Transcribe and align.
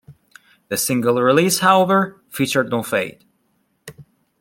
The 0.69 0.77
single 0.77 1.21
release, 1.21 1.59
however, 1.59 2.19
featured 2.27 2.71
no 2.71 2.81
fade. 2.81 3.23